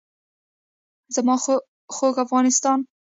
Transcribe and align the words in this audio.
زما 1.15 1.35
خوږ 1.93 2.15
افغانستان. 2.25 2.79